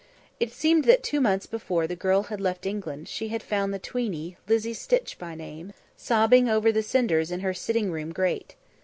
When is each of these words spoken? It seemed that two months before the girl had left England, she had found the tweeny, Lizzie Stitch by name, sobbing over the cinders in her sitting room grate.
It 0.39 0.51
seemed 0.51 0.85
that 0.85 1.03
two 1.03 1.21
months 1.21 1.45
before 1.45 1.85
the 1.85 1.95
girl 1.95 2.23
had 2.23 2.41
left 2.41 2.65
England, 2.65 3.07
she 3.07 3.27
had 3.27 3.43
found 3.43 3.71
the 3.71 3.77
tweeny, 3.77 4.35
Lizzie 4.47 4.73
Stitch 4.73 5.19
by 5.19 5.35
name, 5.35 5.73
sobbing 5.95 6.49
over 6.49 6.71
the 6.71 6.81
cinders 6.81 7.29
in 7.29 7.41
her 7.41 7.53
sitting 7.53 7.91
room 7.91 8.11
grate. 8.11 8.55